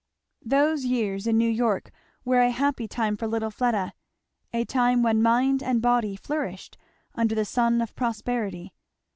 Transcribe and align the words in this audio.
Those 0.43 0.83
years 0.83 1.27
in 1.27 1.37
New 1.37 1.47
York 1.51 1.91
were 2.25 2.41
a 2.41 2.49
happy 2.49 2.87
time 2.87 3.15
for 3.15 3.27
little 3.27 3.51
Fleda, 3.51 3.93
a 4.51 4.65
time 4.65 5.03
when 5.03 5.21
mind 5.21 5.61
and 5.61 5.79
body 5.79 6.15
flourished 6.15 6.75
under 7.13 7.35
the 7.35 7.45
sun 7.45 7.81
of 7.83 7.95
prosperity. 7.95 8.73